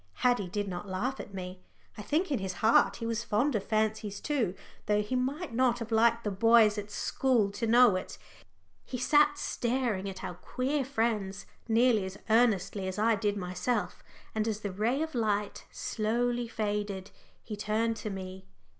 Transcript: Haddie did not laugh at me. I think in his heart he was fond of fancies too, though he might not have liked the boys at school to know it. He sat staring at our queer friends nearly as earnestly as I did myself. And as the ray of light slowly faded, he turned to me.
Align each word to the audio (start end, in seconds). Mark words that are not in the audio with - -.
Haddie 0.25 0.47
did 0.47 0.67
not 0.67 0.87
laugh 0.89 1.19
at 1.19 1.31
me. 1.31 1.61
I 1.95 2.01
think 2.01 2.31
in 2.31 2.39
his 2.39 2.53
heart 2.65 2.95
he 2.95 3.05
was 3.05 3.23
fond 3.23 3.53
of 3.53 3.63
fancies 3.63 4.19
too, 4.19 4.55
though 4.87 5.03
he 5.03 5.15
might 5.15 5.53
not 5.53 5.77
have 5.77 5.91
liked 5.91 6.23
the 6.23 6.31
boys 6.31 6.79
at 6.79 6.89
school 6.89 7.51
to 7.51 7.67
know 7.67 7.95
it. 7.95 8.17
He 8.83 8.97
sat 8.97 9.37
staring 9.37 10.09
at 10.09 10.23
our 10.23 10.33
queer 10.33 10.83
friends 10.83 11.45
nearly 11.67 12.03
as 12.03 12.17
earnestly 12.31 12.87
as 12.87 12.97
I 12.97 13.13
did 13.13 13.37
myself. 13.37 14.03
And 14.33 14.47
as 14.47 14.61
the 14.61 14.71
ray 14.71 15.03
of 15.03 15.13
light 15.13 15.67
slowly 15.69 16.47
faded, 16.47 17.11
he 17.43 17.55
turned 17.55 17.95
to 17.97 18.09
me. 18.09 18.47